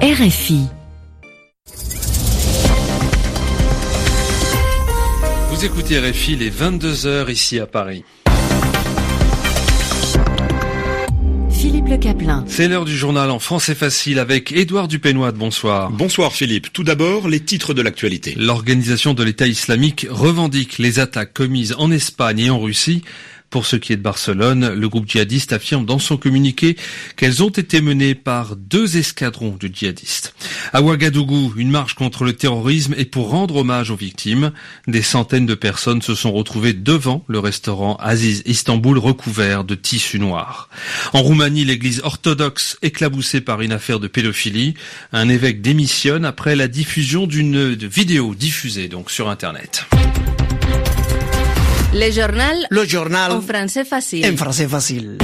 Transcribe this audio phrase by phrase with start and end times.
[0.00, 0.60] RFI.
[5.50, 8.04] Vous écoutez RFI les 22h ici à Paris.
[11.50, 12.44] Philippe Le Caplin.
[12.46, 15.32] C'est l'heure du journal en français facile avec Édouard Dupénois.
[15.32, 15.90] Bonsoir.
[15.90, 16.72] Bonsoir Philippe.
[16.72, 18.36] Tout d'abord, les titres de l'actualité.
[18.38, 23.02] L'organisation de l'État islamique revendique les attaques commises en Espagne et en Russie
[23.50, 26.76] pour ce qui est de Barcelone, le groupe djihadiste affirme dans son communiqué
[27.16, 30.34] qu'elles ont été menées par deux escadrons de djihadistes.
[30.72, 34.52] À Ouagadougou, une marche contre le terrorisme et pour rendre hommage aux victimes.
[34.86, 40.18] Des centaines de personnes se sont retrouvées devant le restaurant Aziz Istanbul recouvert de tissu
[40.18, 40.68] noir.
[41.14, 44.74] En Roumanie, l'église orthodoxe éclaboussée par une affaire de pédophilie.
[45.12, 49.86] Un évêque démissionne après la diffusion d'une vidéo diffusée donc sur Internet.
[51.94, 52.66] Le journal.
[52.68, 53.32] Le journal.
[53.32, 54.26] En français facile.
[54.26, 55.16] En français facile.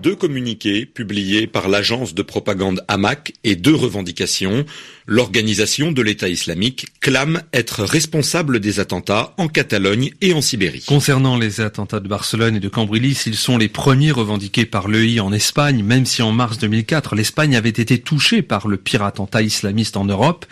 [0.00, 4.64] Deux communiqués publiés par l'agence de propagande Hamac et deux revendications.
[5.06, 10.84] L'organisation de l'État islamique clame être responsable des attentats en Catalogne et en Sibérie.
[10.86, 15.18] Concernant les attentats de Barcelone et de Cambrilis, ils sont les premiers revendiqués par l'EI
[15.18, 19.42] en Espagne, même si en mars 2004, l'Espagne avait été touchée par le pire attentat
[19.42, 20.46] islamiste en Europe.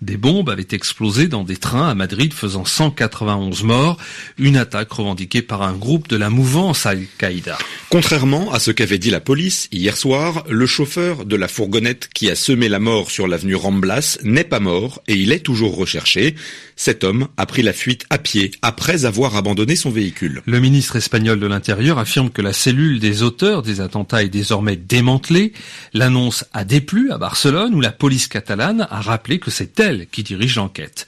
[0.00, 3.98] Des bombes avaient explosé dans des trains à Madrid faisant 191 morts,
[4.38, 7.58] une attaque revendiquée par un groupe de la mouvance Al-Qaïda.
[7.90, 12.30] Contrairement à ce qu'avait dit la police hier soir, le chauffeur de la fourgonnette qui
[12.30, 16.36] a semé la mort sur l'avenue Ramblas n'est pas mort et il est toujours recherché.
[16.76, 20.42] Cet homme a pris la fuite à pied après avoir abandonné son véhicule.
[20.46, 24.76] Le ministre espagnol de l'Intérieur affirme que la cellule des auteurs des attentats est désormais
[24.76, 25.52] démantelée.
[25.92, 30.22] L'annonce a déplu à Barcelone où la police catalane a rappelé que c'est elle qui
[30.22, 31.06] dirige l'enquête.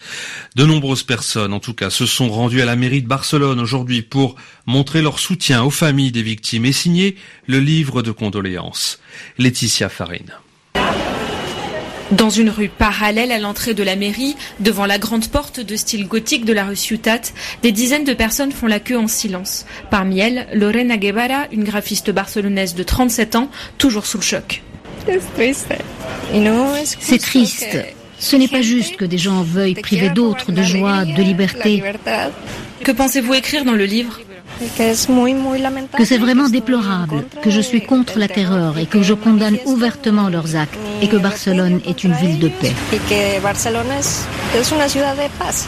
[0.57, 4.03] De nombreuses personnes, en tout cas, se sont rendues à la mairie de Barcelone aujourd'hui
[4.03, 4.37] pour
[4.67, 9.01] montrer leur soutien aux familles des victimes et signer le livre de condoléances.
[9.39, 10.33] Laetitia Farine.
[12.13, 16.09] Dans une rue parallèle à l'entrée de la mairie, devant la grande porte de style
[16.09, 17.21] gothique de la rue Ciutat,
[17.63, 19.65] des dizaines de personnes font la queue en silence.
[19.91, 23.49] Parmi elles, Lorena Guevara, une graphiste barcelonaise de 37 ans,
[23.79, 24.63] toujours sous le choc.
[27.01, 27.79] C'est triste.
[28.21, 31.83] Ce n'est pas juste que des gens veuillent priver d'autres de joie, de liberté.
[32.85, 34.21] Que pensez-vous écrire dans le livre?
[35.97, 40.29] Que c'est vraiment déplorable, que je suis contre la terreur et que je condamne ouvertement
[40.29, 42.73] leurs actes et que Barcelone est une ville de paix.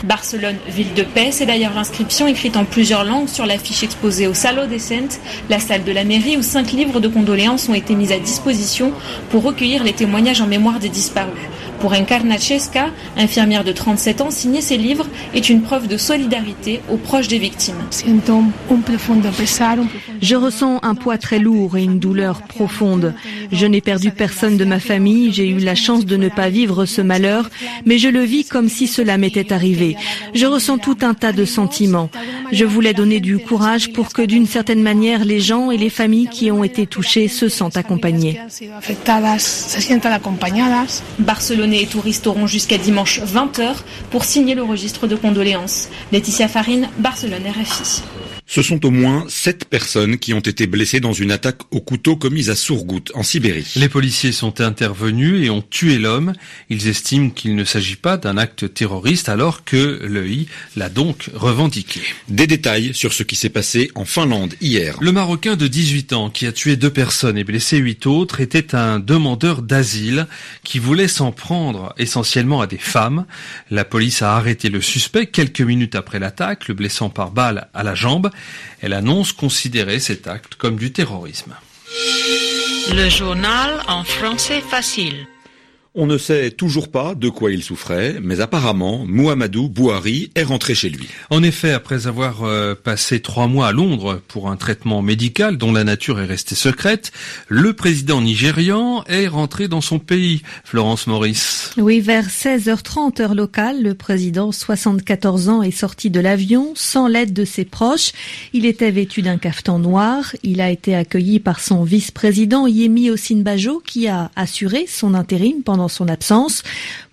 [0.04, 4.34] Barcelone, ville de paix, c'est d'ailleurs l'inscription écrite en plusieurs langues sur l'affiche exposée au
[4.34, 7.94] Saló des Centes, la salle de la mairie où cinq livres de condoléances ont été
[7.94, 8.92] mis à disposition
[9.30, 11.48] pour recueillir les témoignages en mémoire des disparus.
[11.82, 16.80] Pour Encarna Chesca, infirmière de 37 ans, signer ces livres est une preuve de solidarité
[16.88, 17.74] aux proches des victimes.
[20.22, 23.14] Je ressens un poids très lourd et une douleur profonde.
[23.50, 26.86] Je n'ai perdu personne de ma famille, j'ai eu la chance de ne pas vivre
[26.86, 27.50] ce malheur,
[27.84, 29.96] mais je le vis comme si cela m'était arrivé.
[30.34, 32.10] Je ressens tout un tas de sentiments.
[32.52, 36.28] Je voulais donner du courage pour que d'une certaine manière les gens et les familles
[36.28, 38.38] qui ont été touchés se sentent accompagnés.
[41.72, 43.76] Barcelonais et touristes auront jusqu'à dimanche 20h
[44.10, 45.88] pour signer le registre de condoléances.
[46.12, 48.02] Laetitia Farine, Barcelone RFI.
[48.54, 52.16] Ce sont au moins sept personnes qui ont été blessées dans une attaque au couteau
[52.16, 53.72] commise à Sourgout, en Sibérie.
[53.76, 56.34] Les policiers sont intervenus et ont tué l'homme.
[56.68, 62.02] Ils estiment qu'il ne s'agit pas d'un acte terroriste alors que l'EI l'a donc revendiqué.
[62.28, 64.98] Des détails sur ce qui s'est passé en Finlande hier.
[65.00, 68.74] Le Marocain de 18 ans qui a tué deux personnes et blessé huit autres était
[68.74, 70.26] un demandeur d'asile
[70.62, 73.24] qui voulait s'en prendre essentiellement à des femmes.
[73.70, 77.82] La police a arrêté le suspect quelques minutes après l'attaque, le blessant par balle à
[77.82, 78.30] la jambe.
[78.80, 81.54] Elle annonce considérer cet acte comme du terrorisme.
[82.90, 85.26] Le journal en français facile.
[85.94, 90.74] On ne sait toujours pas de quoi il souffrait, mais apparemment, Muhammadu Bouhari est rentré
[90.74, 91.06] chez lui.
[91.28, 95.70] En effet, après avoir euh, passé trois mois à Londres pour un traitement médical dont
[95.70, 97.12] la nature est restée secrète,
[97.48, 100.40] le président nigérian est rentré dans son pays.
[100.64, 101.72] Florence Maurice.
[101.76, 107.34] Oui, vers 16h30 heure locale, le président, 74 ans, est sorti de l'avion sans l'aide
[107.34, 108.12] de ses proches.
[108.54, 110.34] Il était vêtu d'un cafetan noir.
[110.42, 115.81] Il a été accueilli par son vice-président Yemi Osinbajo qui a assuré son intérim pendant
[115.88, 116.62] son absence.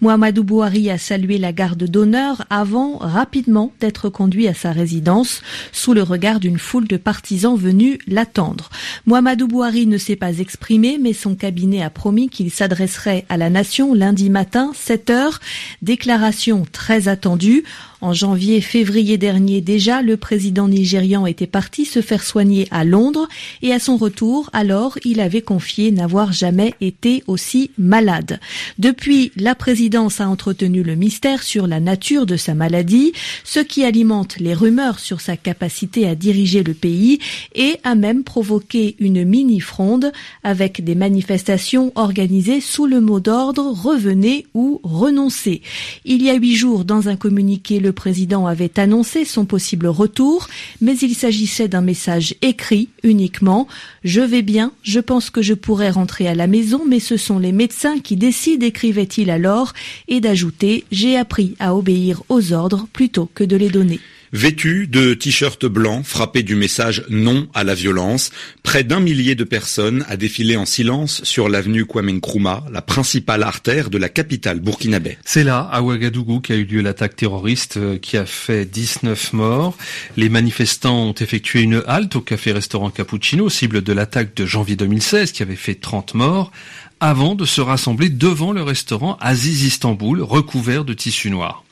[0.01, 5.93] Mohamedou Bouhari a salué la garde d'honneur avant rapidement d'être conduit à sa résidence sous
[5.93, 8.69] le regard d'une foule de partisans venus l'attendre.
[9.05, 13.49] Mohamedou Bouhari ne s'est pas exprimé, mais son cabinet a promis qu'il s'adresserait à la
[13.49, 15.39] nation lundi matin, 7 heures.
[15.81, 17.63] Déclaration très attendue.
[18.01, 23.27] En janvier-février dernier déjà, le président nigérian était parti se faire soigner à Londres
[23.61, 28.39] et à son retour, alors, il avait confié n'avoir jamais été aussi malade.
[28.77, 33.11] Depuis, la présidence a entretenu le mystère sur la nature de sa maladie,
[33.43, 37.19] ce qui alimente les rumeurs sur sa capacité à diriger le pays
[37.53, 40.13] et a même provoqué une mini-fronde
[40.43, 45.61] avec des manifestations organisées sous le mot d'ordre revenez ou renoncez.
[46.05, 50.47] Il y a huit jours, dans un communiqué, le président avait annoncé son possible retour,
[50.81, 53.67] mais il s'agissait d'un message écrit uniquement.
[54.03, 57.39] Je vais bien, je pense que je pourrais rentrer à la maison, mais ce sont
[57.39, 59.73] les médecins qui décident, écrivait-il alors,
[60.07, 63.99] et d'ajouter j'ai appris à obéir aux ordres plutôt que de les donner.
[64.31, 68.31] Vêtu de t-shirt blanc frappé du message non à la violence,
[68.61, 73.41] près d'un millier de personnes a défilé en silence sur l'avenue Kwame Nkrumah, la principale
[73.41, 75.17] artère de la capitale burkinabé.
[75.25, 79.75] C'est là, à Ouagadougou, qu'a eu lieu l'attaque terroriste euh, qui a fait 19 morts.
[80.15, 85.31] Les manifestants ont effectué une halte au café-restaurant Cappuccino, cible de l'attaque de janvier 2016
[85.31, 86.51] qui avait fait 30 morts
[86.99, 91.63] avant de se rassembler devant le restaurant Aziz Istanbul, recouvert de tissu noir.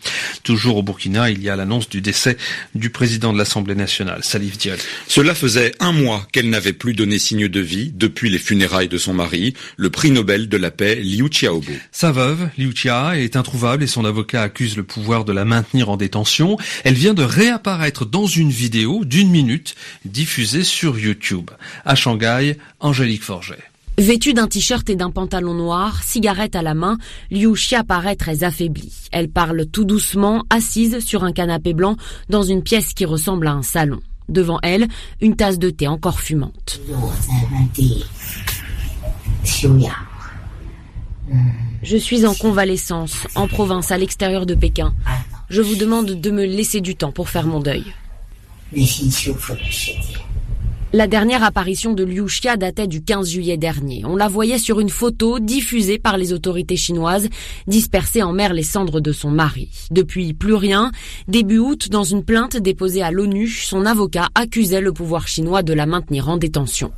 [0.43, 2.37] Toujours au Burkina, il y a l'annonce du décès
[2.75, 4.77] du président de l'Assemblée nationale, Salif Dial.
[5.07, 8.97] Cela faisait un mois qu'elle n'avait plus donné signe de vie depuis les funérailles de
[8.97, 11.71] son mari, le prix Nobel de la paix Liu Xiaobo.
[11.91, 15.89] Sa veuve, Liu Xia, est introuvable et son avocat accuse le pouvoir de la maintenir
[15.89, 16.57] en détention.
[16.83, 19.75] Elle vient de réapparaître dans une vidéo d'une minute
[20.05, 21.51] diffusée sur YouTube.
[21.85, 23.57] À Shanghai, Angélique Forget.
[23.99, 26.99] Vêtue d'un t-shirt et d'un pantalon noir, cigarette à la main,
[27.31, 28.93] Liu Xia paraît très affaiblie.
[29.11, 31.97] Elle parle tout doucement, assise sur un canapé blanc,
[32.29, 33.99] dans une pièce qui ressemble à un salon.
[34.29, 34.87] Devant elle,
[35.19, 36.79] une tasse de thé encore fumante.
[41.81, 44.93] Je suis en convalescence, en province, à l'extérieur de Pékin.
[45.49, 47.83] Je vous demande de me laisser du temps pour faire mon deuil.
[50.93, 54.05] La dernière apparition de Liu Xia datait du 15 juillet dernier.
[54.05, 57.27] On la voyait sur une photo diffusée par les autorités chinoises,
[57.67, 59.69] dispersée en mer les cendres de son mari.
[59.91, 60.93] Depuis, plus rien.
[61.27, 65.73] Début août, dans une plainte déposée à l'ONU, son avocat accusait le pouvoir chinois de
[65.73, 66.91] la maintenir en détention.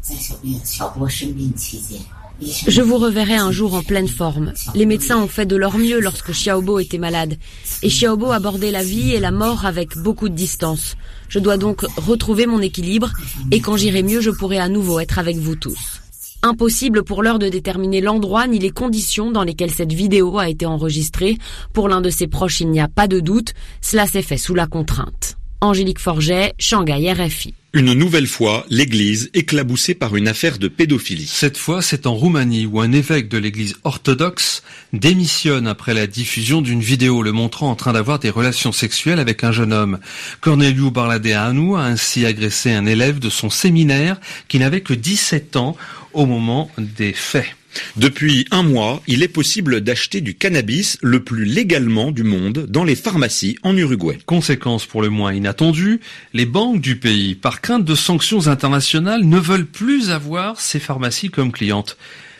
[2.42, 4.54] Je vous reverrai un jour en pleine forme.
[4.74, 7.38] Les médecins ont fait de leur mieux lorsque Xiaobo était malade.
[7.84, 10.96] Et Xiaobo abordait la vie et la mort avec beaucoup de distance.
[11.28, 13.12] Je dois donc retrouver mon équilibre
[13.52, 16.02] et quand j'irai mieux, je pourrai à nouveau être avec vous tous.
[16.42, 20.66] Impossible pour l'heure de déterminer l'endroit ni les conditions dans lesquelles cette vidéo a été
[20.66, 21.38] enregistrée.
[21.74, 23.54] Pour l'un de ses proches, il n'y a pas de doute.
[23.82, 25.38] Cela s'est fait sous la contrainte.
[25.60, 27.54] Angélique Forget, Shanghai RFI.
[27.72, 31.28] Une nouvelle fois, l'église éclaboussée par une affaire de pédophilie.
[31.28, 36.64] Cette fois, c'est en Roumanie où un évêque de l'église orthodoxe démissionne après la diffusion
[36.64, 40.00] d'une vidéo le montrant en train d'avoir des relations sexuelles avec un jeune homme.
[40.42, 45.78] Corneliu Barladeanu a ainsi agressé un élève de son séminaire qui n'avait que 17 ans
[46.14, 47.59] au moment des faits.
[47.98, 52.84] Depuis un mois, il est possible d'acheter du cannabis le plus légalement du monde dans
[52.84, 54.18] les pharmacies en Uruguay.
[54.26, 56.00] Conséquence pour le moins inattendue,
[56.34, 61.30] les banques du pays, par crainte de sanctions internationales, ne veulent plus avoir ces pharmacies
[61.30, 61.98] comme clientes.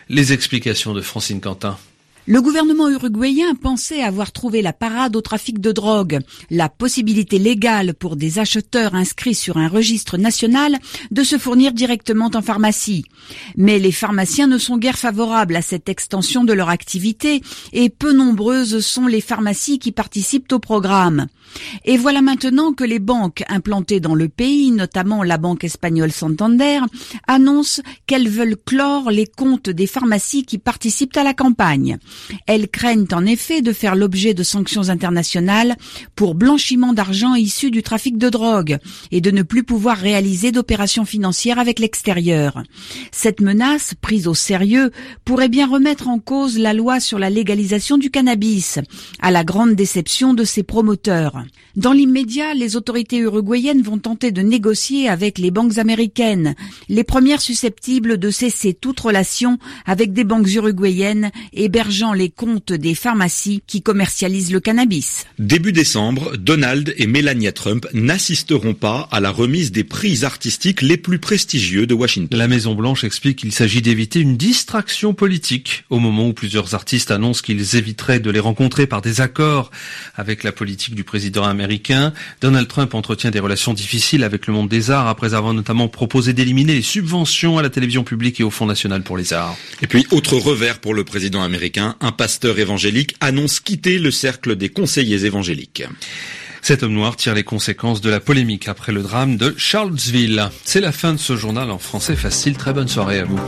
[0.08, 1.78] Les explications de Francine Quentin.
[2.26, 6.20] Le gouvernement uruguayen pensait avoir trouvé la parade au trafic de drogue,
[6.50, 10.76] la possibilité légale pour des acheteurs inscrits sur un registre national
[11.10, 13.06] de se fournir directement en pharmacie.
[13.56, 17.40] Mais les pharmaciens ne sont guère favorables à cette extension de leur activité
[17.72, 21.26] et peu nombreuses sont les pharmacies qui participent au programme.
[21.84, 26.80] Et voilà maintenant que les banques implantées dans le pays, notamment la banque espagnole Santander,
[27.26, 31.98] annoncent qu'elles veulent clore les comptes des pharmacies qui participent à la campagne.
[32.46, 35.76] Elles craignent en effet de faire l'objet de sanctions internationales
[36.14, 38.78] pour blanchiment d'argent issu du trafic de drogue
[39.10, 42.62] et de ne plus pouvoir réaliser d'opérations financières avec l'extérieur.
[43.12, 44.90] Cette menace, prise au sérieux,
[45.24, 48.78] pourrait bien remettre en cause la loi sur la légalisation du cannabis,
[49.20, 51.44] à la grande déception de ses promoteurs.
[51.76, 56.54] Dans l'immédiat, les autorités uruguayennes vont tenter de négocier avec les banques américaines,
[56.88, 61.30] les premières susceptibles de cesser toute relation avec des banques uruguayennes
[62.14, 65.26] les comptes des pharmacies qui commercialisent le cannabis.
[65.38, 70.96] Début décembre, Donald et Melania Trump n'assisteront pas à la remise des prix artistiques les
[70.96, 72.38] plus prestigieux de Washington.
[72.38, 77.10] La Maison Blanche explique qu'il s'agit d'éviter une distraction politique au moment où plusieurs artistes
[77.10, 79.70] annoncent qu'ils éviteraient de les rencontrer par des accords
[80.16, 82.14] avec la politique du président américain.
[82.40, 86.32] Donald Trump entretient des relations difficiles avec le monde des arts après avoir notamment proposé
[86.32, 89.56] d'éliminer les subventions à la télévision publique et au Fonds national pour les arts.
[89.82, 94.56] Et puis, autre revers pour le président américain, un pasteur évangélique annonce quitter le cercle
[94.56, 95.84] des conseillers évangéliques.
[96.62, 100.50] Cet homme noir tire les conséquences de la polémique après le drame de Charlottesville.
[100.64, 102.56] C'est la fin de ce journal en français facile.
[102.56, 103.40] Très bonne soirée à vous.